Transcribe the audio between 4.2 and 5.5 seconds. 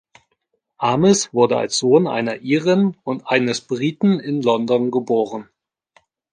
London geboren.